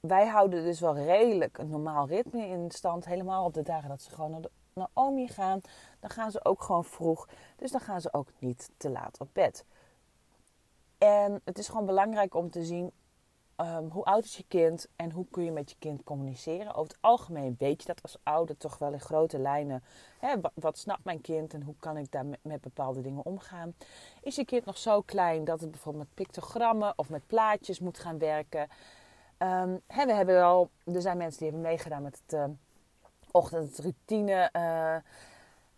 wij 0.01 0.27
houden 0.27 0.65
dus 0.65 0.81
wel 0.81 0.97
redelijk 0.97 1.59
een 1.59 1.69
normaal 1.69 2.07
ritme 2.07 2.47
in 2.47 2.71
stand. 2.71 3.05
Helemaal 3.05 3.45
op 3.45 3.55
de 3.55 3.63
dagen 3.63 3.89
dat 3.89 4.03
ze 4.03 4.11
gewoon 4.11 4.31
naar, 4.31 4.41
naar 4.73 4.89
Omi 4.93 5.29
gaan. 5.29 5.61
Dan 6.01 6.11
gaan 6.11 6.31
ze 6.31 6.45
ook 6.45 6.63
gewoon 6.63 6.85
vroeg. 6.85 7.29
Dus 7.57 7.71
dan 7.71 7.81
gaan 7.81 8.01
ze 8.01 8.13
ook 8.13 8.29
niet 8.39 8.71
te 8.77 8.91
laat 8.91 9.21
op 9.21 9.29
bed. 9.33 9.65
En 10.99 11.41
het 11.45 11.59
is 11.59 11.69
gewoon 11.69 11.87
belangrijk 11.87 12.35
om 12.35 12.51
te 12.51 12.65
zien 12.65 12.93
um, 13.57 13.91
hoe 13.91 14.05
oud 14.05 14.25
is 14.25 14.37
je 14.37 14.45
kind 14.49 14.89
en 14.97 15.11
hoe 15.11 15.27
kun 15.31 15.45
je 15.45 15.51
met 15.51 15.71
je 15.71 15.77
kind 15.79 16.05
communiceren. 16.05 16.75
Over 16.75 16.93
het 16.93 16.99
algemeen 17.01 17.55
weet 17.59 17.81
je 17.81 17.87
dat 17.87 18.03
als 18.03 18.19
ouder 18.23 18.57
toch 18.57 18.79
wel 18.79 18.93
in 18.93 19.01
grote 19.01 19.39
lijnen. 19.39 19.85
Hè, 20.19 20.35
wat, 20.55 20.79
snapt 20.79 21.05
mijn 21.05 21.21
kind 21.21 21.55
en 21.55 21.63
hoe 21.63 21.75
kan 21.79 21.97
ik 21.97 22.11
daar 22.13 22.25
met, 22.43 22.61
bepaalde 22.61 23.01
dingen 23.01 23.25
omgaan? 23.25 23.75
Is 24.23 24.37
je 24.37 24.45
kind 24.45 24.65
nog 24.65 24.79
zo 24.79 25.01
klein 25.01 25.45
dat 25.45 25.61
het 25.61 25.71
bijvoorbeeld 25.71 26.05
met 26.05 26.15
pictogrammen 26.15 26.93
of 26.97 27.09
met 27.09 27.27
plaatjes 27.27 27.81
moet 27.81 27.99
gaan 27.99 28.19
werken? 28.19 28.69
Um, 29.39 29.81
hè, 29.87 30.07
we 30.07 30.13
hebben 30.13 30.45
al, 30.45 30.71
er 30.85 31.01
zijn 31.01 31.17
mensen 31.17 31.39
die 31.39 31.51
hebben 31.51 31.69
meegedaan 31.69 32.03
met 32.03 32.23
het 32.27 32.33
uh, 32.33 32.45
ochtendroutine. 33.31 34.51
Uh, 34.53 34.97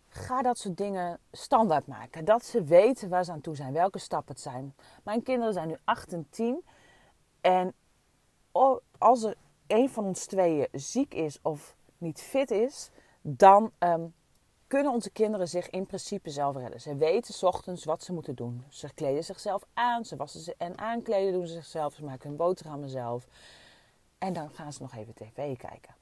ga 0.09 0.41
dat 0.41 0.57
soort 0.57 0.77
dingen 0.77 1.19
standaard 1.31 1.87
maken. 1.87 2.25
Dat 2.25 2.45
ze 2.45 2.63
weten 2.63 3.09
waar 3.09 3.23
ze 3.23 3.31
aan 3.31 3.41
toe 3.41 3.55
zijn, 3.55 3.73
welke 3.73 3.99
stappen 3.99 4.33
het 4.33 4.43
zijn. 4.43 4.75
Mijn 5.03 5.23
kinderen 5.23 5.53
zijn 5.53 5.67
nu 5.67 5.77
8 5.83 6.13
en 6.13 6.27
10. 6.29 6.63
En 7.49 7.73
als 8.97 9.23
er 9.23 9.35
een 9.67 9.89
van 9.89 10.05
ons 10.05 10.25
tweeën 10.25 10.67
ziek 10.71 11.13
is 11.13 11.39
of 11.41 11.75
niet 11.97 12.21
fit 12.21 12.51
is, 12.51 12.89
dan 13.21 13.71
um, 13.79 14.13
kunnen 14.67 14.91
onze 14.91 15.09
kinderen 15.09 15.47
zich 15.47 15.69
in 15.69 15.85
principe 15.85 16.29
zelf 16.29 16.55
redden. 16.55 16.81
Ze 16.81 16.95
weten 16.95 17.33
s 17.33 17.43
ochtends 17.43 17.85
wat 17.85 18.03
ze 18.03 18.13
moeten 18.13 18.35
doen. 18.35 18.63
Ze 18.69 18.93
kleden 18.93 19.23
zichzelf 19.23 19.63
aan, 19.73 20.05
ze 20.05 20.15
wassen 20.15 20.39
ze 20.39 20.55
en 20.57 20.77
aankleden 20.77 21.33
doen 21.33 21.47
ze 21.47 21.53
zichzelf, 21.53 21.93
ze 21.93 22.03
maken 22.03 22.27
hun 22.27 22.37
boterhammen 22.37 22.89
zelf. 22.89 23.27
En 24.17 24.33
dan 24.33 24.49
gaan 24.49 24.73
ze 24.73 24.81
nog 24.81 24.95
even 24.95 25.13
tv 25.13 25.57
kijken. 25.57 25.95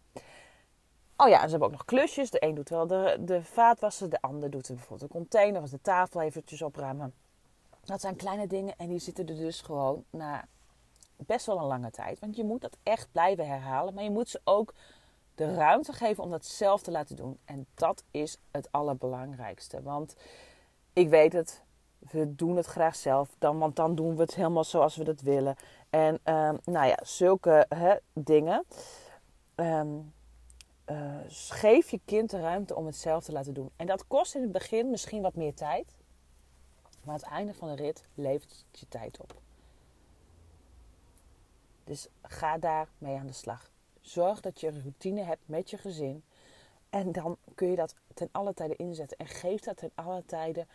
Oh 1.18 1.28
ja, 1.28 1.42
en 1.42 1.44
ze 1.44 1.50
hebben 1.50 1.68
ook 1.68 1.72
nog 1.74 1.86
klusjes. 1.86 2.30
De 2.30 2.44
een 2.44 2.56
doet 2.56 2.70
wel 2.70 2.88
de, 2.88 3.18
de 3.20 3.44
vaatwassen, 3.44 4.10
de 4.10 4.22
ander 4.22 4.50
doet 4.50 4.68
bijvoorbeeld 4.68 5.12
de 5.12 5.18
container 5.18 5.62
of 5.62 5.70
de 5.70 5.82
tafel 5.82 6.22
eventjes 6.22 6.62
opruimen. 6.62 7.14
Dat 7.84 8.02
zijn 8.02 8.16
kleine 8.16 8.48
dingen 8.48 8.76
en 8.78 8.88
die 8.88 9.00
zitten 9.00 9.28
er 9.28 9.36
dus 9.36 9.62
gewoon 9.62 10.04
na 10.10 10.48
best 11.18 11.46
wel 11.46 11.58
een 11.58 11.66
lange 11.66 11.92
tijd. 11.92 12.20
Want 12.20 12.36
je 12.36 12.44
moet 12.44 12.62
dat 12.62 12.78
echt 12.84 13.12
blijven 13.12 13.48
herhalen. 13.48 13.94
Maar 13.94 14.04
je 14.04 14.10
moet 14.10 14.30
ze 14.30 14.42
ook 14.44 14.74
de 15.36 15.54
ruimte 15.54 15.94
geven 15.94 16.24
om 16.24 16.30
dat 16.30 16.46
zelf 16.46 16.82
te 16.82 16.92
laten 16.92 17.16
doen. 17.16 17.40
En 17.46 17.66
dat 17.74 18.04
is 18.12 18.38
het 18.52 18.72
allerbelangrijkste. 18.72 19.82
Want 19.82 20.16
ik 20.94 21.10
weet 21.10 21.34
het, 21.34 21.64
we 22.00 22.36
doen 22.36 22.56
het 22.56 22.66
graag 22.66 22.96
zelf. 22.96 23.30
Dan, 23.38 23.58
want 23.58 23.76
dan 23.76 23.96
doen 23.96 24.16
we 24.16 24.22
het 24.22 24.36
helemaal 24.36 24.64
zoals 24.64 24.96
we 24.96 25.04
dat 25.04 25.22
willen. 25.22 25.56
En 25.90 26.14
um, 26.14 26.60
nou 26.64 26.88
ja, 26.88 26.98
zulke 27.04 27.68
dingen. 28.14 28.66
Um, 29.56 30.14
uh, 30.92 31.16
geef 31.28 31.90
je 31.90 32.00
kind 32.06 32.30
de 32.30 32.40
ruimte 32.40 32.76
om 32.76 32.86
het 32.86 32.96
zelf 32.96 33.24
te 33.24 33.32
laten 33.32 33.54
doen. 33.54 33.72
En 33.76 33.86
dat 33.86 34.08
kost 34.08 34.36
in 34.36 34.42
het 34.42 34.52
begin 34.52 34.90
misschien 34.90 35.22
wat 35.22 35.36
meer 35.36 35.54
tijd. 35.54 35.96
Maar 37.04 37.16
aan 37.16 37.22
het 37.22 37.30
einde 37.30 37.54
van 37.54 37.68
de 37.68 37.76
rit 37.76 38.06
levert 38.14 38.66
het 38.72 38.80
je 38.80 38.88
tijd 38.88 39.22
op. 39.22 39.42
Dus 41.88 42.08
ga 42.22 42.58
daar 42.58 42.88
mee 42.98 43.18
aan 43.18 43.28
de 43.28 43.34
slag. 43.34 43.72
Zorg 44.02 44.40
dat 44.40 44.60
je 44.60 44.68
een 44.68 44.82
routine 44.82 45.22
hebt 45.24 45.42
met 45.46 45.70
je 45.70 45.78
gezin. 45.78 46.24
En 46.90 47.12
dan 47.12 47.38
kun 47.56 47.70
je 47.70 47.76
dat 47.76 47.96
ten 48.14 48.30
alle 48.32 48.54
tijden 48.54 48.78
inzetten. 48.78 49.18
En 49.18 49.28
geef 49.28 49.62
dat 49.62 49.78
ten 49.78 49.92
alle 49.96 50.24
tijden 50.26 50.68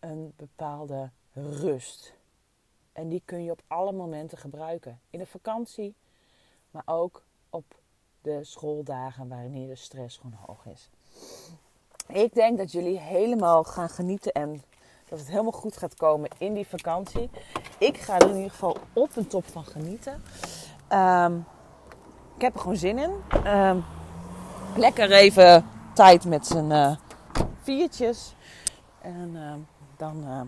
een 0.00 0.32
bepaalde 0.36 1.10
rust. 1.32 2.14
En 2.92 3.08
die 3.08 3.22
kun 3.24 3.44
je 3.44 3.50
op 3.50 3.62
alle 3.66 3.92
momenten 3.92 4.38
gebruiken. 4.38 5.00
In 5.10 5.18
de 5.18 5.26
vakantie, 5.26 5.94
maar 6.70 6.82
ook 6.86 7.22
op 7.50 7.80
de 8.22 8.44
schooldagen 8.44 9.28
wanneer 9.28 9.68
de 9.68 9.76
stress 9.76 10.16
gewoon 10.16 10.38
hoog 10.46 10.66
is. 10.66 10.90
Ik 12.06 12.34
denk 12.34 12.58
dat 12.58 12.72
jullie 12.72 12.98
helemaal 12.98 13.64
gaan 13.64 13.88
genieten 13.88 14.32
en 14.32 14.62
dat 15.08 15.18
het 15.18 15.28
helemaal 15.28 15.52
goed 15.52 15.76
gaat 15.76 15.94
komen 15.94 16.30
in 16.38 16.54
die 16.54 16.66
vakantie. 16.66 17.30
Ik 17.78 17.96
ga 17.96 18.18
er 18.18 18.28
in 18.28 18.34
ieder 18.34 18.50
geval 18.50 18.76
op 18.92 19.10
en 19.16 19.28
top 19.28 19.44
van 19.44 19.64
genieten. 19.64 20.22
Um, 20.92 21.46
ik 22.36 22.42
heb 22.42 22.54
er 22.54 22.60
gewoon 22.60 22.76
zin 22.76 22.98
in. 22.98 23.12
Um, 23.46 23.84
lekker 24.76 25.10
even 25.10 25.64
tijd 25.92 26.24
met 26.24 26.46
z'n 26.46 26.70
uh, 26.70 26.96
viertjes. 27.62 28.34
En 29.00 29.30
uh, 29.34 29.52
dan 29.96 30.24
uh, 30.28 30.40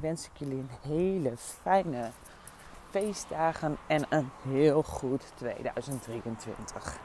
wens 0.00 0.24
ik 0.24 0.30
jullie 0.38 0.58
een 0.58 0.70
hele 0.90 1.32
fijne 1.36 2.10
feestdagen 2.90 3.76
en 3.86 4.06
een 4.08 4.30
heel 4.48 4.82
goed 4.82 5.32
2023. 5.34 6.98